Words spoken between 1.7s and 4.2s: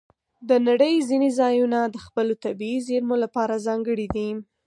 د خپلو طبیعي زیرمو لپاره ځانګړي